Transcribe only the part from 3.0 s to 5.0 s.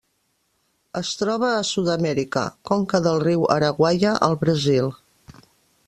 del riu Araguaia al Brasil.